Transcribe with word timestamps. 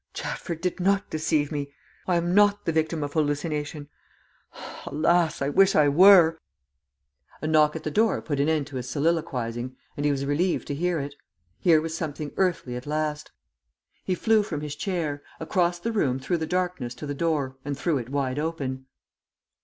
"Chatford 0.15 0.61
did 0.61 0.79
not 0.79 1.07
deceive 1.11 1.51
me. 1.51 1.71
I 2.07 2.15
am 2.15 2.33
not 2.33 2.65
the 2.65 2.71
victim 2.71 3.03
of 3.03 3.13
hallucination. 3.13 3.87
Alas! 4.87 5.43
I 5.43 5.49
wish 5.49 5.75
I 5.75 5.89
were." 5.89 6.39
A 7.39 7.45
knock 7.45 7.75
at 7.75 7.83
the 7.83 7.91
door 7.91 8.19
put 8.19 8.39
an 8.39 8.49
end 8.49 8.65
to 8.65 8.77
his 8.77 8.89
soliloquizing, 8.89 9.75
and 9.95 10.03
he 10.03 10.11
was 10.11 10.25
relieved 10.25 10.65
to 10.69 10.73
hear 10.73 10.97
it. 10.99 11.13
Here 11.59 11.79
was 11.81 11.95
something 11.95 12.31
earthly 12.37 12.75
at 12.75 12.87
last. 12.87 13.31
He 14.03 14.15
flew 14.15 14.41
from 14.41 14.61
his 14.61 14.75
chair 14.75 15.21
across 15.39 15.77
the 15.77 15.91
room 15.91 16.17
through 16.17 16.37
the 16.37 16.47
darkness 16.47 16.95
to 16.95 17.05
the 17.05 17.13
door 17.13 17.57
and 17.63 17.77
threw 17.77 17.99
it 17.99 18.09
wide 18.09 18.39
open. 18.39 18.87